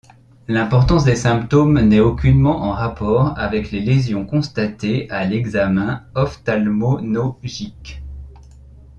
[0.47, 8.01] L'importance des symptômes n'est aucunement en rapport avec les lésions constatées à l'examen ophtalmonogique.